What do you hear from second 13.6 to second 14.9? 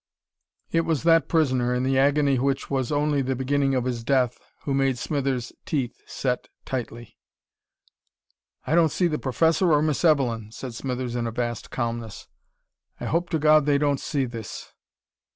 they don't see this."